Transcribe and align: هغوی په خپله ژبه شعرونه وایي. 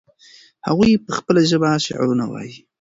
هغوی 0.67 0.91
په 1.05 1.11
خپله 1.17 1.41
ژبه 1.49 1.69
شعرونه 1.85 2.25
وایي. 2.31 2.55